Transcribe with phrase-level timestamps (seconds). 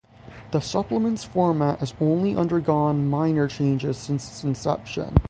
[0.49, 5.13] The supplement's format has only undergone minor changes since its inception.